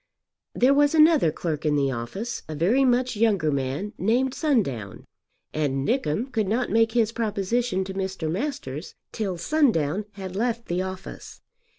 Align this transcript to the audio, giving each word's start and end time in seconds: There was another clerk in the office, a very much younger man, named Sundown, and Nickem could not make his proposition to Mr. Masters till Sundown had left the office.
There 0.55 0.73
was 0.73 0.95
another 0.95 1.31
clerk 1.31 1.63
in 1.63 1.75
the 1.75 1.91
office, 1.91 2.41
a 2.49 2.55
very 2.55 2.83
much 2.83 3.15
younger 3.15 3.51
man, 3.51 3.93
named 3.99 4.33
Sundown, 4.33 5.05
and 5.53 5.87
Nickem 5.87 6.31
could 6.31 6.47
not 6.47 6.71
make 6.71 6.93
his 6.93 7.11
proposition 7.11 7.83
to 7.83 7.93
Mr. 7.93 8.27
Masters 8.27 8.95
till 9.11 9.37
Sundown 9.37 10.05
had 10.13 10.35
left 10.35 10.65
the 10.65 10.81
office. 10.81 11.41